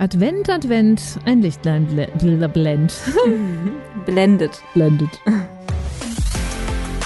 [0.00, 2.94] Advent, Advent, ein Lichtlein ble blend.
[4.06, 4.62] Blendet.
[4.72, 5.10] Blendet.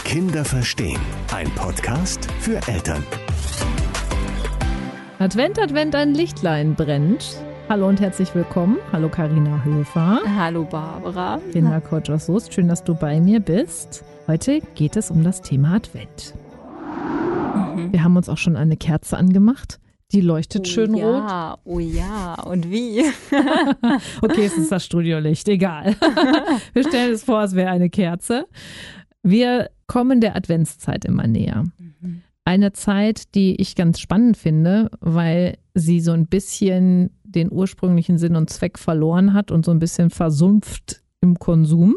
[0.04, 1.00] Kinder verstehen.
[1.34, 3.02] Ein Podcast für Eltern.
[5.20, 7.39] Advent, Advent, ein Lichtlein brennt.
[7.70, 8.77] Hallo und herzlich willkommen.
[8.93, 10.21] Hallo Karina Höfer.
[10.37, 11.41] Hallo Barbara.
[11.51, 12.53] Kindercoach aus Soest.
[12.53, 14.05] Schön, dass du bei mir bist.
[14.27, 16.35] Heute geht es um das Thema Advent.
[17.75, 17.91] Mhm.
[17.91, 19.79] Wir haben uns auch schon eine Kerze angemacht.
[20.13, 21.29] Die leuchtet schön oh rot.
[21.29, 22.35] ja, oh ja.
[22.43, 23.03] Und wie?
[24.23, 25.96] Okay, es ist das Studiolicht, egal.
[26.73, 28.46] Wir stellen es vor, es wäre eine Kerze.
[29.22, 31.64] Wir kommen der Adventszeit immer näher.
[32.45, 38.36] Eine Zeit, die ich ganz spannend finde, weil sie so ein bisschen den ursprünglichen Sinn
[38.36, 41.97] und Zweck verloren hat und so ein bisschen versumpft im Konsum.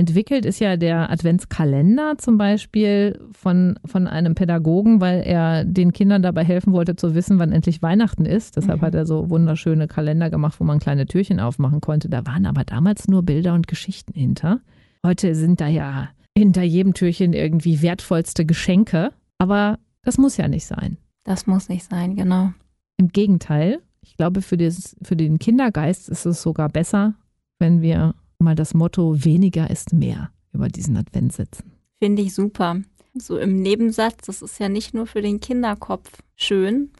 [0.00, 6.22] Entwickelt ist ja der Adventskalender zum Beispiel von, von einem Pädagogen, weil er den Kindern
[6.22, 8.56] dabei helfen wollte zu wissen, wann endlich Weihnachten ist.
[8.56, 8.86] Deshalb Mhm.
[8.86, 12.08] hat er so wunderschöne Kalender gemacht, wo man kleine Türchen aufmachen konnte.
[12.08, 14.60] Da waren aber damals nur Bilder und Geschichten hinter.
[15.04, 19.10] Heute sind da ja hinter jedem Türchen irgendwie wertvollste Geschenke.
[19.36, 20.96] Aber das muss ja nicht sein.
[21.24, 22.52] Das muss nicht sein, genau.
[22.96, 27.12] Im Gegenteil, ich glaube, für, das, für den Kindergeist ist es sogar besser,
[27.58, 31.72] wenn wir mal das Motto weniger ist mehr über diesen Advent setzen.
[31.98, 32.80] Finde ich super.
[33.14, 36.90] So im Nebensatz, das ist ja nicht nur für den Kinderkopf schön,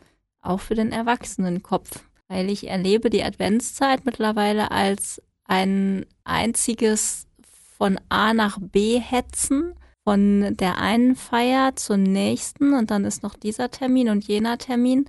[0.41, 2.05] auch für den Erwachsenenkopf.
[2.29, 7.27] Weil ich erlebe die Adventszeit mittlerweile als ein einziges
[7.77, 13.35] von A nach B hetzen, von der einen Feier zur nächsten und dann ist noch
[13.35, 15.07] dieser Termin und jener Termin.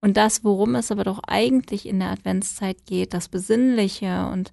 [0.00, 4.52] Und das, worum es aber doch eigentlich in der Adventszeit geht, das Besinnliche und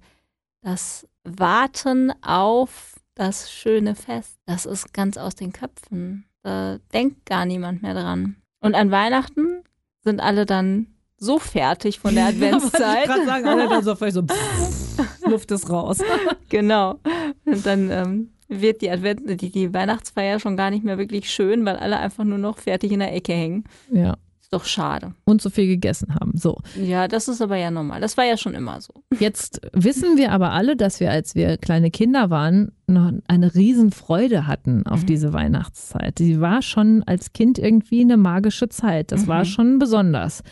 [0.62, 6.24] das Warten auf das schöne Fest, das ist ganz aus den Köpfen.
[6.42, 8.36] Da denkt gar niemand mehr dran.
[8.60, 9.62] Und an Weihnachten
[10.00, 13.08] sind alle dann so fertig von der Adventszeit.
[13.08, 15.98] ich sagen, alle dann so völlig so pff, Luft ist raus.
[16.48, 16.98] genau.
[17.44, 21.64] Und dann ähm, wird die Advent, die, die Weihnachtsfeier schon gar nicht mehr wirklich schön,
[21.64, 23.64] weil alle einfach nur noch fertig in der Ecke hängen.
[23.90, 24.16] Ja.
[24.54, 25.14] Ist doch schade.
[25.24, 26.32] Und so viel gegessen haben.
[26.36, 26.58] So.
[26.76, 28.02] Ja, das ist aber ja normal.
[28.02, 28.92] Das war ja schon immer so.
[29.18, 34.46] Jetzt wissen wir aber alle, dass wir, als wir kleine Kinder waren, noch eine Riesenfreude
[34.46, 35.06] hatten auf Mhm.
[35.06, 36.18] diese Weihnachtszeit.
[36.18, 39.10] Die war schon als Kind irgendwie eine magische Zeit.
[39.10, 39.44] Das war Mhm.
[39.46, 40.42] schon besonders.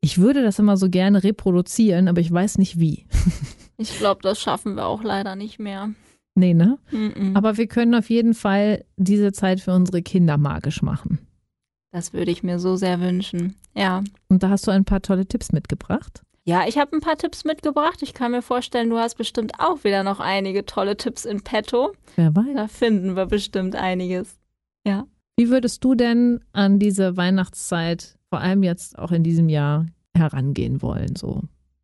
[0.00, 3.04] Ich würde das immer so gerne reproduzieren, aber ich weiß nicht wie.
[3.76, 5.88] Ich glaube, das schaffen wir auch leider nicht mehr.
[6.34, 6.78] Nee, ne?
[6.92, 7.34] Mhm.
[7.34, 11.18] Aber wir können auf jeden Fall diese Zeit für unsere Kinder magisch machen.
[11.92, 13.56] Das würde ich mir so sehr wünschen.
[13.74, 14.02] Ja.
[14.28, 16.22] Und da hast du ein paar tolle Tipps mitgebracht.
[16.44, 18.02] Ja, ich habe ein paar Tipps mitgebracht.
[18.02, 21.92] Ich kann mir vorstellen, du hast bestimmt auch wieder noch einige tolle Tipps in petto.
[22.16, 22.54] Wer weiß.
[22.54, 24.38] Da finden wir bestimmt einiges.
[24.86, 25.06] Ja.
[25.36, 29.86] Wie würdest du denn an diese Weihnachtszeit, vor allem jetzt auch in diesem Jahr,
[30.16, 31.42] herangehen wollen, so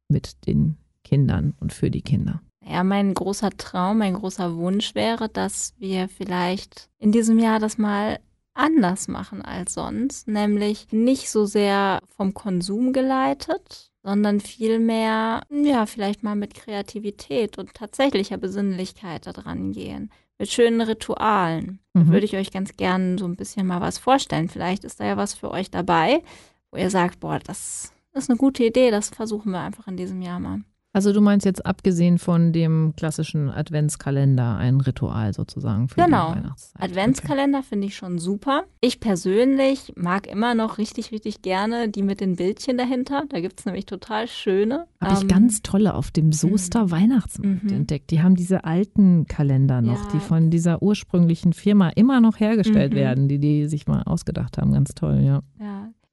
[0.08, 2.40] mit den Kindern und für die Kinder?
[2.64, 7.78] Ja, mein großer Traum, mein großer Wunsch wäre, dass wir vielleicht in diesem Jahr das
[7.78, 8.18] mal
[8.56, 16.22] anders machen als sonst, nämlich nicht so sehr vom Konsum geleitet, sondern vielmehr, ja, vielleicht
[16.22, 21.80] mal mit Kreativität und tatsächlicher Besinnlichkeit da dran gehen, mit schönen Ritualen.
[21.92, 22.08] Da Mhm.
[22.12, 24.48] würde ich euch ganz gern so ein bisschen mal was vorstellen.
[24.48, 26.22] Vielleicht ist da ja was für euch dabei,
[26.70, 30.22] wo ihr sagt, boah, das ist eine gute Idee, das versuchen wir einfach in diesem
[30.22, 30.60] Jahr mal.
[30.96, 36.30] Also du meinst jetzt abgesehen von dem klassischen Adventskalender ein Ritual sozusagen für Genau.
[36.32, 36.82] die Weihnachtszeit.
[36.82, 38.64] Adventskalender finde ich schon super.
[38.80, 43.24] Ich persönlich mag immer noch richtig, richtig gerne die mit den Bildchen dahinter.
[43.28, 44.86] Da gibt es nämlich total schöne.
[44.98, 47.76] Habe ich Ähm, ganz tolle auf dem Soester Weihnachtsmarkt Mhm.
[47.76, 48.10] entdeckt.
[48.10, 50.10] Die haben diese alten Kalender noch, Ja.
[50.14, 52.96] die von dieser ursprünglichen Firma immer noch hergestellt Mhm.
[52.96, 54.72] werden, die die sich mal ausgedacht haben.
[54.72, 55.42] Ganz toll, ja.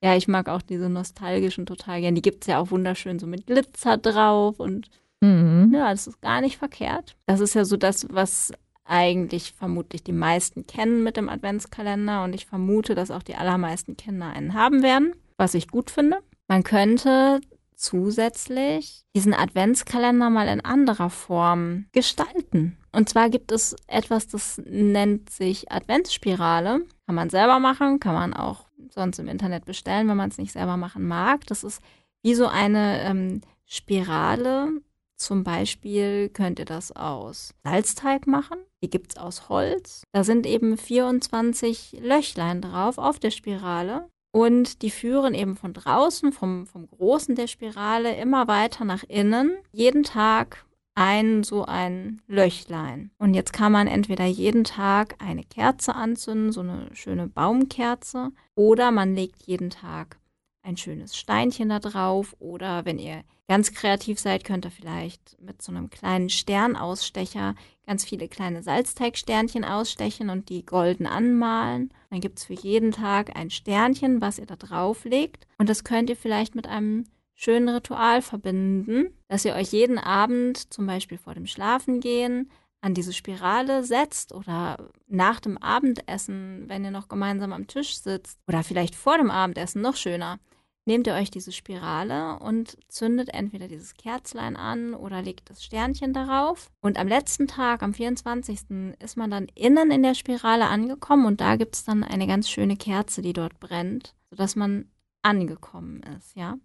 [0.03, 0.15] Ja.
[0.15, 2.15] ich mag auch diese nostalgischen total gern.
[2.15, 4.89] Die gibt es ja auch wunderschön so mit Glitzer drauf und
[5.21, 5.71] Mhm.
[5.73, 7.15] ja, das ist gar nicht verkehrt.
[7.27, 8.51] Das ist ja so das, was
[8.83, 13.95] eigentlich vermutlich die meisten kennen mit dem Adventskalender und ich vermute, dass auch die allermeisten
[13.95, 16.17] Kinder einen haben werden, was ich gut finde.
[16.49, 17.39] Man könnte
[17.75, 22.77] zusätzlich diesen Adventskalender mal in anderer Form gestalten.
[22.91, 26.81] Und zwar gibt es etwas, das nennt sich Adventsspirale.
[27.05, 28.62] Kann man selber machen, kann man auch
[28.93, 31.45] sonst im Internet bestellen, wenn man es nicht selber machen mag.
[31.47, 31.81] Das ist
[32.21, 34.71] wie so eine ähm, Spirale.
[35.15, 38.57] Zum Beispiel könnt ihr das aus Salzteig machen.
[38.81, 40.03] Die gibt es aus Holz.
[40.11, 44.09] Da sind eben 24 Löchlein drauf auf der Spirale.
[44.31, 49.55] Und die führen eben von draußen, vom, vom Großen der Spirale, immer weiter nach innen.
[49.71, 53.11] Jeden Tag ein so ein Löchlein.
[53.17, 58.91] Und jetzt kann man entweder jeden Tag eine Kerze anzünden, so eine schöne Baumkerze, oder
[58.91, 60.17] man legt jeden Tag
[60.63, 65.61] ein schönes Steinchen da drauf oder wenn ihr ganz kreativ seid, könnt ihr vielleicht mit
[65.61, 67.55] so einem kleinen Sternausstecher
[67.85, 71.93] ganz viele kleine Salzteigsternchen ausstechen und die golden anmalen.
[72.09, 75.83] Dann gibt es für jeden Tag ein Sternchen, was ihr da drauf legt und das
[75.83, 81.17] könnt ihr vielleicht mit einem schönen Ritual verbinden, dass ihr euch jeden Abend zum Beispiel
[81.17, 82.49] vor dem Schlafengehen
[82.81, 88.39] an diese Spirale setzt oder nach dem Abendessen, wenn ihr noch gemeinsam am Tisch sitzt
[88.47, 90.37] oder vielleicht vor dem Abendessen noch schöner,
[90.85, 96.11] nehmt ihr euch diese Spirale und zündet entweder dieses Kerzlein an oder legt das Sternchen
[96.11, 96.71] darauf.
[96.81, 98.59] Und am letzten Tag, am 24.
[98.99, 102.49] ist man dann innen in der Spirale angekommen und da gibt es dann eine ganz
[102.49, 104.91] schöne Kerze, die dort brennt, sodass man
[105.21, 106.57] angekommen ist, ja.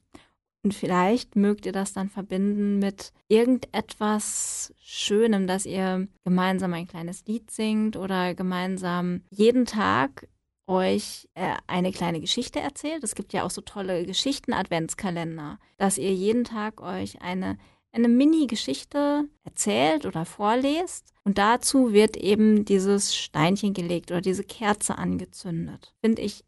[0.65, 7.25] Und vielleicht mögt ihr das dann verbinden mit irgendetwas Schönem, dass ihr gemeinsam ein kleines
[7.27, 10.27] Lied singt oder gemeinsam jeden Tag
[10.67, 13.03] euch äh, eine kleine Geschichte erzählt.
[13.03, 17.57] Es gibt ja auch so tolle Geschichten-Adventskalender, dass ihr jeden Tag euch eine,
[17.93, 21.13] eine Mini-Geschichte erzählt oder vorlest.
[21.25, 25.95] Und dazu wird eben dieses Steinchen gelegt oder diese Kerze angezündet.
[26.03, 26.45] Finde ich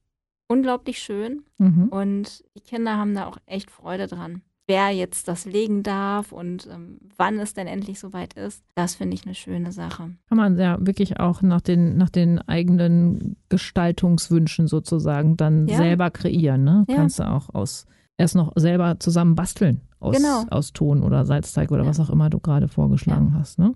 [0.51, 1.45] unglaublich schön.
[1.59, 1.89] Mhm.
[1.89, 6.69] Und die Kinder haben da auch echt Freude dran wer jetzt das legen darf und
[6.73, 10.11] ähm, wann es denn endlich soweit ist, das finde ich eine schöne Sache.
[10.29, 15.77] Kann man ja wirklich auch nach den, nach den eigenen Gestaltungswünschen sozusagen dann ja.
[15.77, 16.63] selber kreieren.
[16.63, 16.85] Ne?
[16.89, 16.95] Ja.
[16.95, 17.87] Kannst du auch aus
[18.17, 20.45] erst noch selber zusammen basteln aus, genau.
[20.51, 21.89] aus Ton oder Salzteig oder ja.
[21.89, 23.59] was auch immer du gerade vorgeschlagen hast.
[23.59, 23.75] Ne?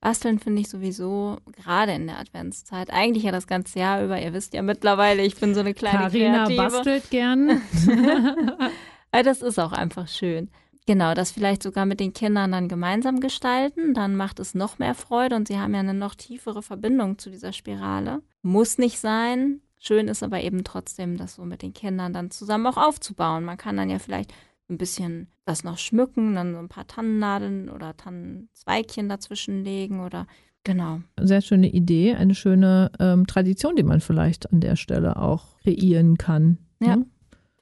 [0.00, 4.20] Basteln finde ich sowieso gerade in der Adventszeit, eigentlich ja das ganze Jahr über.
[4.20, 6.56] Ihr wisst ja mittlerweile, ich bin so eine kleine Kreative.
[6.56, 7.62] bastelt gern.
[9.10, 10.50] das ist auch einfach schön.
[10.86, 14.94] Genau, das vielleicht sogar mit den Kindern dann gemeinsam gestalten, dann macht es noch mehr
[14.94, 18.22] Freude und sie haben ja eine noch tiefere Verbindung zu dieser Spirale.
[18.42, 19.60] Muss nicht sein.
[19.80, 23.44] Schön ist aber eben trotzdem, das so mit den Kindern dann zusammen auch aufzubauen.
[23.44, 24.32] Man kann dann ja vielleicht
[24.68, 30.26] ein bisschen das noch schmücken, dann so ein paar Tannennadeln oder Tannenzweigchen dazwischen legen oder
[30.64, 31.00] genau.
[31.20, 36.18] Sehr schöne Idee, eine schöne ähm, Tradition, die man vielleicht an der Stelle auch kreieren
[36.18, 36.58] kann.
[36.80, 37.06] Ja, ne?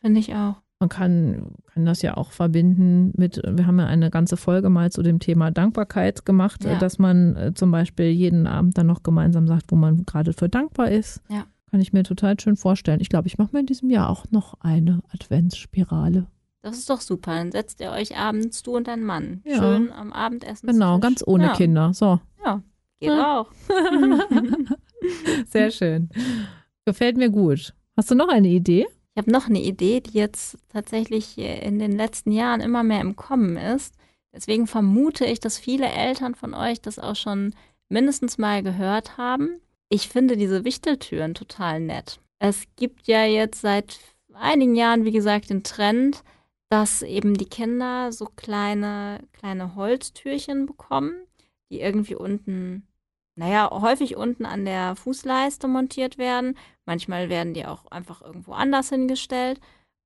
[0.01, 0.57] finde ich auch.
[0.81, 4.91] Man kann, kann das ja auch verbinden mit, wir haben ja eine ganze Folge mal
[4.91, 6.79] zu dem Thema Dankbarkeit gemacht, ja.
[6.79, 10.49] dass man äh, zum Beispiel jeden Abend dann noch gemeinsam sagt, wo man gerade für
[10.49, 11.23] dankbar ist.
[11.31, 11.47] Ja.
[11.71, 13.01] Kann ich mir total schön vorstellen.
[13.01, 16.27] Ich glaube, ich mache mir in diesem Jahr auch noch eine Adventsspirale.
[16.65, 17.35] Das ist doch super.
[17.35, 19.59] Dann setzt ihr euch abends, du und dein Mann, ja.
[19.59, 20.67] schön am Abendessen.
[20.67, 21.55] Genau, ganz ohne ja.
[21.55, 21.93] Kinder.
[21.93, 22.21] So.
[22.43, 22.63] Ja,
[23.01, 23.41] geht ja.
[23.41, 23.53] auch.
[25.47, 26.09] Sehr schön.
[26.87, 27.75] Gefällt mir gut.
[27.99, 28.87] Hast du noch eine Idee?
[29.15, 33.15] Ich habe noch eine Idee, die jetzt tatsächlich in den letzten Jahren immer mehr im
[33.15, 33.95] Kommen ist.
[34.33, 37.55] Deswegen vermute ich, dass viele Eltern von euch das auch schon
[37.91, 39.61] mindestens mal gehört haben.
[39.91, 42.21] Ich finde diese Wichteltüren total nett.
[42.39, 43.99] Es gibt ja jetzt seit
[44.33, 46.25] einigen Jahren, wie gesagt, den Trend,
[46.75, 51.15] dass eben die Kinder so kleine, kleine Holztürchen bekommen,
[51.71, 52.89] die irgendwie unten
[53.37, 56.59] naja, häufig unten an der Fußleiste montiert werden.
[56.85, 59.61] Manchmal werden die auch einfach irgendwo anders hingestellt.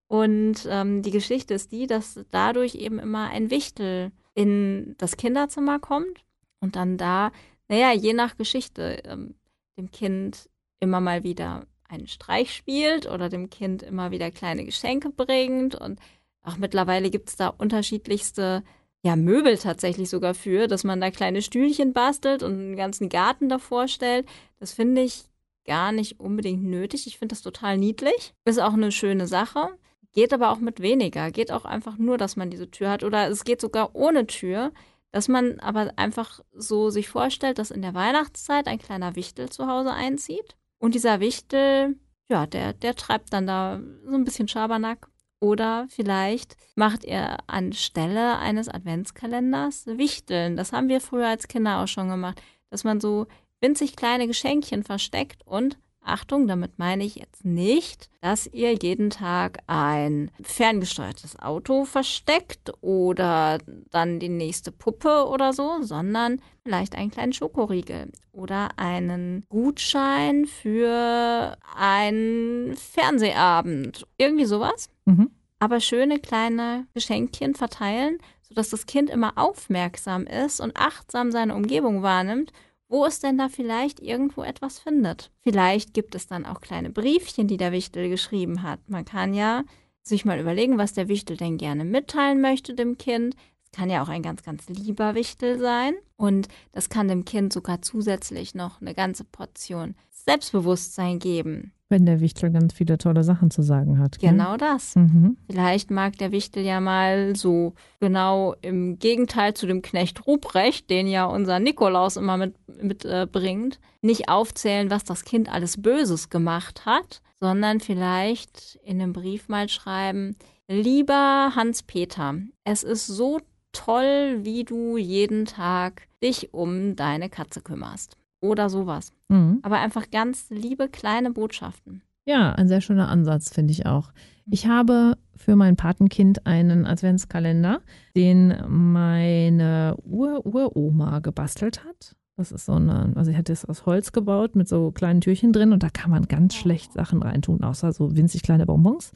[0.09, 5.79] Und ähm, die Geschichte ist die, dass dadurch eben immer ein Wichtel in das Kinderzimmer
[5.79, 6.23] kommt
[6.61, 7.33] und dann da,
[7.69, 9.37] naja, je nach Geschichte, ähm,
[9.79, 10.51] dem Kind
[10.81, 15.75] immer mal wieder einen Streich spielt oder dem Kind immer wieder kleine Geschenke bringt.
[15.75, 15.99] Und
[16.49, 18.63] auch mittlerweile gibt es da unterschiedlichste
[19.03, 23.49] ja, Möbel tatsächlich sogar für, dass man da kleine Stühlchen bastelt und einen ganzen Garten
[23.49, 24.27] davor stellt.
[24.59, 25.25] Das finde ich
[25.65, 27.07] gar nicht unbedingt nötig.
[27.07, 28.35] Ich finde das total niedlich.
[28.45, 29.69] Ist auch eine schöne Sache.
[30.13, 31.31] Geht aber auch mit weniger.
[31.31, 33.05] Geht auch einfach nur, dass man diese Tür hat.
[33.05, 34.73] Oder es geht sogar ohne Tür.
[35.13, 39.67] Dass man aber einfach so sich vorstellt, dass in der Weihnachtszeit ein kleiner Wichtel zu
[39.67, 40.57] Hause einzieht.
[40.79, 41.97] Und dieser Wichtel,
[42.29, 45.09] ja, der, der treibt dann da so ein bisschen Schabernack
[45.41, 50.57] oder vielleicht macht ihr anstelle eines Adventskalenders Wichteln.
[50.57, 53.27] Das haben wir früher als Kinder auch schon gemacht, dass man so
[53.61, 59.59] winzig kleine Geschenkchen versteckt und Achtung, damit meine ich jetzt nicht, dass ihr jeden Tag
[59.67, 63.59] ein ferngesteuertes Auto versteckt oder
[63.91, 71.57] dann die nächste Puppe oder so, sondern vielleicht einen kleinen Schokoriegel oder einen Gutschein für
[71.77, 74.07] einen Fernsehabend.
[74.17, 74.89] Irgendwie sowas.
[75.05, 75.31] Mhm.
[75.59, 82.03] Aber schöne kleine Geschenkchen verteilen, sodass das Kind immer aufmerksam ist und achtsam seine Umgebung
[82.03, 82.53] wahrnimmt
[82.89, 85.31] wo es denn da vielleicht irgendwo etwas findet.
[85.41, 88.81] Vielleicht gibt es dann auch kleine Briefchen, die der Wichtel geschrieben hat.
[88.89, 89.65] Man kann ja
[90.03, 93.37] sich mal überlegen, was der Wichtel denn gerne mitteilen möchte dem Kind.
[93.73, 95.95] kann ja auch ein ganz, ganz lieber Wichtel sein.
[96.17, 101.73] Und das kann dem Kind sogar zusätzlich noch eine ganze Portion Selbstbewusstsein geben.
[101.91, 104.19] Wenn der Wichtel ganz viele tolle Sachen zu sagen hat.
[104.19, 104.31] Gell?
[104.31, 104.95] Genau das.
[104.95, 105.39] Mhm.
[105.51, 111.07] Vielleicht mag der Wichtel ja mal so genau im Gegenteil zu dem Knecht Ruprecht, den
[111.07, 116.29] ja unser Nikolaus immer mitbringt, mit, äh, bringt, nicht aufzählen, was das Kind alles Böses
[116.29, 120.37] gemacht hat, sondern vielleicht in einem Brief mal schreiben,
[120.69, 123.41] lieber Hans-Peter, es ist so
[123.73, 128.17] toll, wie du jeden Tag dich um deine Katze kümmerst.
[128.41, 129.13] Oder sowas.
[129.29, 129.59] Mhm.
[129.63, 132.03] Aber einfach ganz liebe kleine Botschaften.
[132.25, 134.13] Ja, ein sehr schöner Ansatz, finde ich auch.
[134.51, 137.81] Ich habe für mein Patenkind einen Adventskalender,
[138.15, 142.17] den meine Ur-Uroma gebastelt hat.
[142.37, 145.53] Das ist so eine, also ich hatte es aus Holz gebaut mit so kleinen Türchen
[145.53, 149.13] drin und da kann man ganz schlecht Sachen reintun, außer so winzig kleine Bonbons.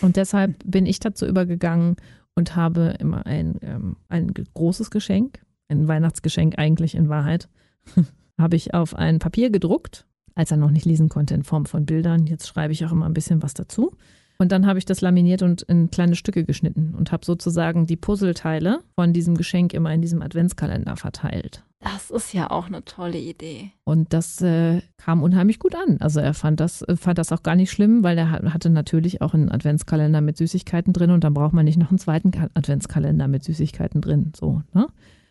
[0.00, 1.96] Und deshalb bin ich dazu übergegangen
[2.34, 7.48] und habe immer ein, ähm, ein großes Geschenk, ein Weihnachtsgeschenk eigentlich in Wahrheit,
[8.38, 11.86] habe ich auf ein Papier gedruckt, als er noch nicht lesen konnte in Form von
[11.86, 12.26] Bildern.
[12.26, 13.92] Jetzt schreibe ich auch immer ein bisschen was dazu.
[14.38, 17.96] Und dann habe ich das laminiert und in kleine Stücke geschnitten und habe sozusagen die
[17.96, 21.62] Puzzleteile von diesem Geschenk immer in diesem Adventskalender verteilt.
[21.80, 23.70] Das ist ja auch eine tolle Idee.
[23.84, 25.96] Und das äh, kam unheimlich gut an.
[26.00, 28.68] Also er fand das, äh, fand das auch gar nicht schlimm, weil er ha- hatte
[28.68, 32.30] natürlich auch einen Adventskalender mit Süßigkeiten drin und dann braucht man nicht noch einen zweiten
[32.30, 34.32] Ka- Adventskalender mit Süßigkeiten drin.
[34.38, 34.86] So, ne?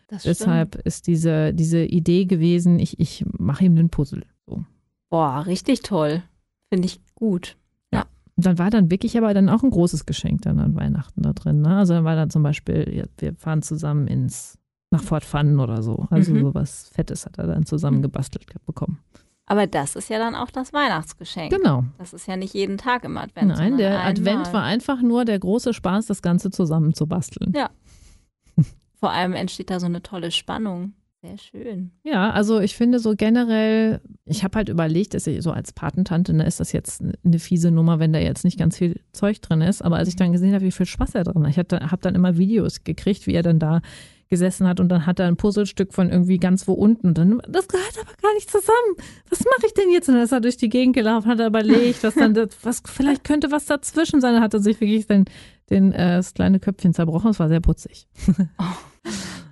[0.08, 4.22] Das Deshalb ist diese, diese Idee gewesen, ich, ich mache ihm einen Puzzle.
[4.46, 4.64] So.
[5.10, 6.22] Boah, richtig toll.
[6.72, 7.56] Finde ich gut.
[8.38, 11.32] Und dann war dann wirklich aber dann auch ein großes Geschenk dann an Weihnachten da
[11.32, 11.62] drin.
[11.62, 11.74] Ne?
[11.78, 14.58] Also dann war dann zum Beispiel, ja, wir fahren zusammen ins
[14.90, 16.06] nach Fort Fun oder so.
[16.10, 16.40] Also Mhm.
[16.42, 18.98] sowas Fettes hat er dann zusammen gebastelt bekommen.
[19.46, 21.50] Aber das ist ja dann auch das Weihnachtsgeschenk.
[21.50, 21.84] Genau.
[21.96, 23.48] Das ist ja nicht jeden Tag im Advent.
[23.56, 24.10] Nein, der einmal.
[24.10, 27.54] Advent war einfach nur der große Spaß, das Ganze zusammen zu basteln.
[27.56, 27.70] Ja.
[28.98, 30.94] Vor allem entsteht da so eine tolle Spannung.
[31.22, 31.90] Sehr schön.
[32.04, 36.32] Ja, also ich finde so generell, ich habe halt überlegt, dass ich so als Patentante,
[36.32, 39.60] ne, ist das jetzt eine fiese Nummer, wenn da jetzt nicht ganz viel Zeug drin
[39.60, 39.82] ist.
[39.82, 42.14] Aber als ich dann gesehen habe, wie viel Spaß er drin hat, ich habe dann
[42.14, 43.80] immer Videos gekriegt, wie er dann da
[44.28, 47.40] gesessen hat und dann hat er ein Puzzlestück von irgendwie ganz wo unten und dann,
[47.48, 48.96] das gehört aber gar nicht zusammen.
[49.30, 50.08] Was mache ich denn jetzt?
[50.08, 52.82] Und dann ist er durch die Gegend gelaufen, hat er überlegt, was dann, das, was,
[52.86, 54.34] vielleicht könnte was dazwischen sein.
[54.34, 55.26] Dann hat er sich wirklich den,
[55.70, 57.30] den, äh, das kleine Köpfchen zerbrochen.
[57.30, 58.06] Es war sehr putzig.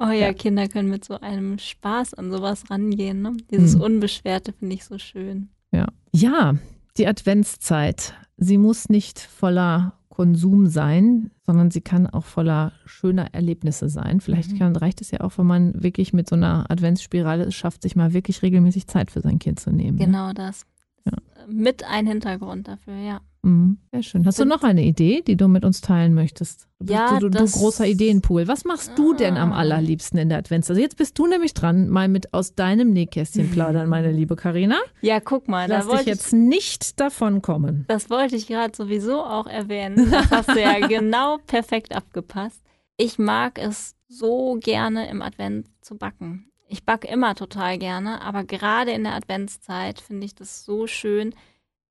[0.00, 0.32] Oh ja, Ja.
[0.32, 3.22] Kinder können mit so einem Spaß an sowas rangehen.
[3.22, 3.36] Ne?
[3.52, 3.82] Dieses Mhm.
[3.82, 5.50] Unbeschwerte finde ich so schön.
[5.72, 5.86] Ja.
[6.12, 6.56] Ja,
[6.96, 8.14] die Adventszeit.
[8.36, 14.20] Sie muss nicht voller Konsum sein, sondern sie kann auch voller schöner Erlebnisse sein.
[14.20, 14.58] Vielleicht Mhm.
[14.58, 17.96] kann, reicht es ja auch, wenn man wirklich mit so einer Adventsspirale es schafft, sich
[17.96, 19.98] mal wirklich regelmäßig Zeit für sein Kind zu nehmen.
[19.98, 20.04] ne?
[20.06, 20.66] Genau das.
[21.06, 21.12] Ja.
[21.46, 23.20] Mit ein Hintergrund dafür, ja.
[23.42, 23.76] Mhm.
[23.92, 24.24] Sehr schön.
[24.24, 26.66] Hast du noch eine Idee, die du mit uns teilen möchtest?
[26.78, 28.48] Du, bist- Ja, du, du, du großer Ideenpool.
[28.48, 29.58] Was machst du denn am Ah.
[29.58, 30.70] allerliebsten in der Adventszeit?
[30.76, 34.76] Also jetzt bist du nämlich dran, mal mit aus deinem Nähkästchen plaudern, meine liebe Karina.
[35.02, 37.84] Ja, guck mal, da Lass dich wollte ich, jetzt nicht davon kommen.
[37.88, 40.10] das wollte ich gerade sowieso auch erwähnen.
[40.10, 42.62] Das hast du ja genau perfekt abgepasst.
[42.96, 46.46] Ich mag es so gerne im Advent zu backen.
[46.68, 51.34] Ich backe immer total gerne, aber gerade in der Adventszeit finde ich das so schön,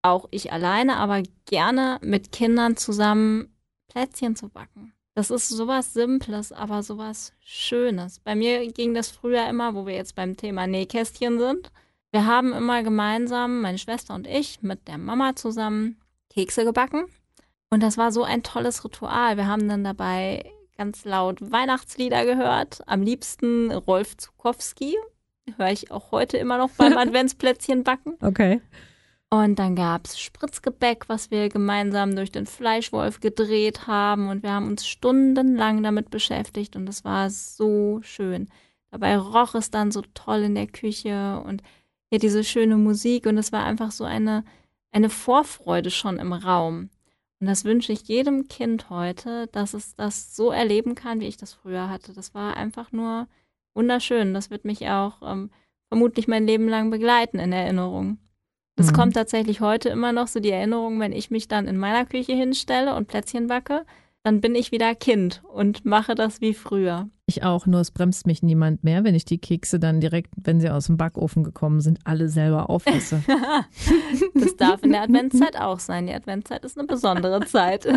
[0.01, 3.53] auch ich alleine, aber gerne mit Kindern zusammen
[3.88, 4.94] Plätzchen zu backen.
[5.15, 8.20] Das ist sowas Simples, aber sowas Schönes.
[8.20, 11.72] Bei mir ging das früher immer, wo wir jetzt beim Thema Nähkästchen sind.
[12.12, 15.98] Wir haben immer gemeinsam, meine Schwester und ich, mit der Mama zusammen
[16.30, 17.06] Kekse gebacken.
[17.70, 19.38] Und das war so ein tolles Ritual.
[19.38, 22.82] Wir haben dann dabei ganz laut Weihnachtslieder gehört.
[22.88, 24.96] Am liebsten Rolf Zukowski.
[25.58, 28.15] Höre ich auch heute immer noch beim Adventsplätzchen backen.
[28.22, 28.62] Okay.
[29.30, 34.30] Und dann gab es Spritzgebäck, was wir gemeinsam durch den Fleischwolf gedreht haben.
[34.30, 36.75] Und wir haben uns stundenlang damit beschäftigt.
[36.75, 38.48] Und es war so schön.
[38.92, 41.63] Dabei roch es dann so toll in der Küche und
[42.12, 43.25] ja, diese schöne Musik.
[43.25, 44.46] Und es war einfach so eine,
[44.92, 46.92] eine Vorfreude schon im Raum.
[47.43, 51.35] Und das wünsche ich jedem Kind heute, dass es das so erleben kann, wie ich
[51.35, 52.13] das früher hatte.
[52.13, 53.27] Das war einfach nur
[53.73, 54.33] wunderschön.
[54.33, 55.50] Das wird mich auch ähm,
[55.89, 58.17] vermutlich mein Leben lang begleiten in Erinnerung.
[58.77, 58.95] Das Mhm.
[58.95, 62.31] kommt tatsächlich heute immer noch so die Erinnerung, wenn ich mich dann in meiner Küche
[62.31, 63.85] hinstelle und Plätzchen backe,
[64.23, 67.09] dann bin ich wieder Kind und mache das wie früher.
[67.33, 70.61] Ich auch, nur es bremst mich niemand mehr, wenn ich die Kekse dann direkt, wenn
[70.61, 73.23] sie aus dem Backofen gekommen sind, alle selber aufesse.
[74.35, 76.05] Das darf in der Adventszeit auch sein.
[76.05, 77.85] Die Adventszeit ist eine besondere Zeit.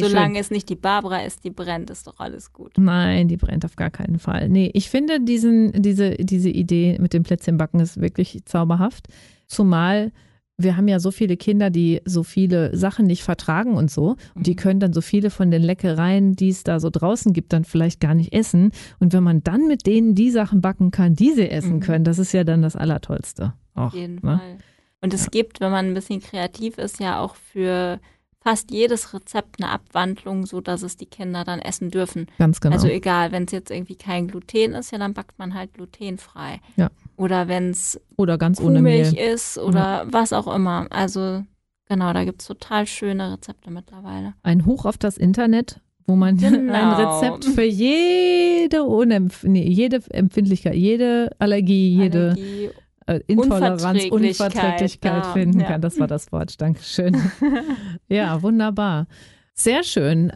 [0.00, 0.40] Solange schön.
[0.40, 2.72] es nicht die Barbara ist, die brennt, ist doch alles gut.
[2.76, 4.50] Nein, die brennt auf gar keinen Fall.
[4.50, 9.08] Nee, ich finde diesen, diese, diese Idee mit dem Plätzchenbacken ist wirklich zauberhaft.
[9.46, 10.12] Zumal
[10.56, 14.16] wir haben ja so viele Kinder, die so viele Sachen nicht vertragen und so.
[14.34, 14.56] Und die Mhm.
[14.56, 18.00] können dann so viele von den Leckereien, die es da so draußen gibt, dann vielleicht
[18.00, 18.70] gar nicht essen.
[19.00, 21.80] Und wenn man dann mit denen die Sachen backen kann, die sie essen Mhm.
[21.80, 23.52] können, das ist ja dann das Allertollste.
[23.74, 24.20] Auch, Auf jeden ne?
[24.38, 24.58] Fall.
[25.02, 27.98] Und es gibt, wenn man ein bisschen kreativ ist, ja auch für
[28.44, 32.26] fast jedes Rezept eine Abwandlung, so dass es die Kinder dann essen dürfen.
[32.38, 32.74] Ganz genau.
[32.74, 36.60] Also egal, wenn es jetzt irgendwie kein Gluten ist, ja, dann backt man halt glutenfrei.
[36.76, 36.90] Ja.
[37.16, 39.16] Oder wenn es Oder ganz ohne Mehl.
[39.16, 40.86] ist oder was auch immer.
[40.90, 41.42] Also
[41.88, 44.34] genau, da gibt es total schöne Rezepte mittlerweile.
[44.42, 46.72] Ein Hoch auf das Internet, wo man Genau.
[46.74, 52.70] ein Rezept für jede, Unempf nee, jede Empfindlichkeit, jede Allergie, jede Allergie.
[53.06, 55.66] Äh, Intoleranz, Unverträglichkeit, Unverträglichkeit ja, finden ja.
[55.66, 55.80] kann.
[55.80, 56.60] Das war das Wort.
[56.60, 57.16] Dankeschön.
[58.08, 59.06] ja, wunderbar.
[59.54, 60.32] Sehr schön.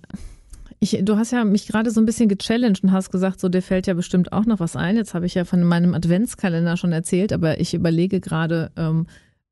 [0.80, 3.62] Ich, du hast ja mich gerade so ein bisschen gechallenged und hast gesagt, so dir
[3.62, 4.96] fällt ja bestimmt auch noch was ein.
[4.96, 9.06] Jetzt habe ich ja von meinem Adventskalender schon erzählt, aber ich überlege gerade, ähm,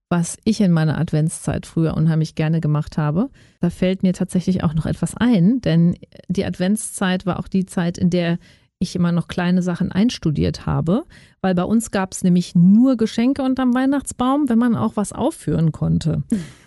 [0.08, 3.28] was ich in meiner Adventszeit früher unheimlich gerne gemacht habe.
[3.61, 5.96] Da fällt mir tatsächlich auch noch etwas ein, denn
[6.28, 8.38] die Adventszeit war auch die Zeit, in der
[8.78, 11.04] ich immer noch kleine Sachen einstudiert habe,
[11.40, 15.73] weil bei uns gab es nämlich nur Geschenke unterm Weihnachtsbaum, wenn man auch was aufführen
[15.73, 16.23] konnte.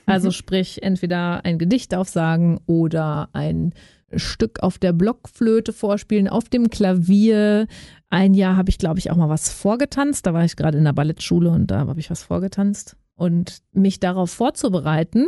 [0.06, 3.74] Also sprich entweder ein Gedicht aufsagen oder ein
[4.16, 7.68] Stück auf der Blockflöte vorspielen, auf dem Klavier.
[8.10, 10.26] Ein Jahr habe ich, glaube ich, auch mal was vorgetanzt.
[10.26, 12.96] Da war ich gerade in der Ballettschule und da habe ich was vorgetanzt.
[13.14, 15.28] Und mich darauf vorzubereiten,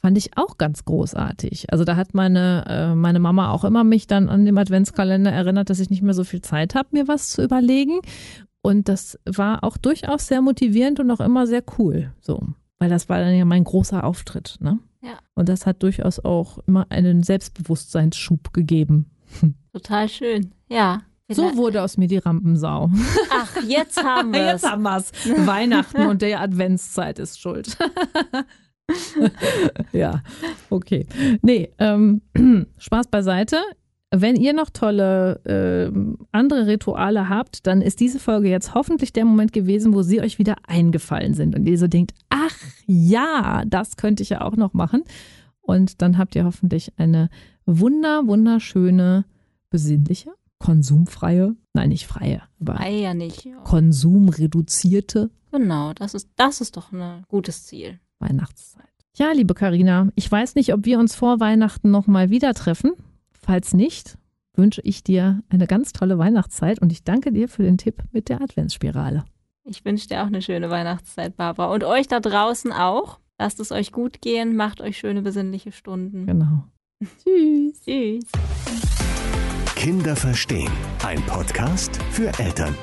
[0.00, 1.72] fand ich auch ganz großartig.
[1.72, 5.70] Also da hat meine, äh, meine Mama auch immer mich dann an dem Adventskalender erinnert,
[5.70, 8.00] dass ich nicht mehr so viel Zeit habe, mir was zu überlegen.
[8.62, 12.12] Und das war auch durchaus sehr motivierend und auch immer sehr cool.
[12.20, 12.40] So.
[12.78, 14.56] Weil das war dann ja mein großer Auftritt.
[14.60, 14.78] Ne?
[15.02, 15.18] Ja.
[15.34, 19.10] Und das hat durchaus auch immer einen Selbstbewusstseinsschub gegeben.
[19.72, 20.52] Total schön.
[20.68, 21.02] Ja.
[21.32, 22.90] So wurde aus mir die Rampensau.
[23.30, 24.62] Ach, jetzt haben wir es.
[24.62, 25.12] Jetzt haben wir's.
[25.46, 27.76] Weihnachten und der Adventszeit ist schuld.
[29.92, 30.22] ja,
[30.70, 31.06] okay.
[31.42, 32.22] Nee, ähm,
[32.78, 33.56] Spaß beiseite.
[34.12, 39.24] Wenn ihr noch tolle ähm, andere Rituale habt, dann ist diese Folge jetzt hoffentlich der
[39.24, 42.56] Moment gewesen, wo sie euch wieder eingefallen sind und ihr so denkt, ach
[42.86, 45.04] ja, das könnte ich ja auch noch machen.
[45.60, 47.30] Und dann habt ihr hoffentlich eine
[47.66, 49.26] wunder, wunderschöne,
[49.70, 53.46] besinnliche, konsumfreie, nein, nicht freie, aber Ei ja nicht.
[53.62, 57.98] konsumreduzierte Genau, das ist, das ist doch ein gutes Ziel.
[58.20, 58.84] Weihnachtszeit.
[59.16, 62.92] Ja, liebe Karina, ich weiß nicht, ob wir uns vor Weihnachten noch mal wieder treffen.
[63.32, 64.16] Falls nicht,
[64.54, 68.28] wünsche ich dir eine ganz tolle Weihnachtszeit und ich danke dir für den Tipp mit
[68.28, 69.24] der Adventsspirale.
[69.64, 71.72] Ich wünsche dir auch eine schöne Weihnachtszeit, Barbara.
[71.72, 73.18] Und euch da draußen auch.
[73.38, 76.26] Lasst es euch gut gehen, macht euch schöne besinnliche Stunden.
[76.26, 76.64] Genau.
[77.24, 77.80] Tschüss.
[77.82, 78.24] Tschüss.
[79.76, 80.70] Kinder verstehen.
[81.04, 82.74] Ein Podcast für Eltern.